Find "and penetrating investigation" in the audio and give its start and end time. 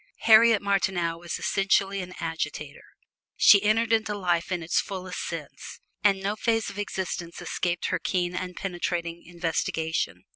8.35-10.23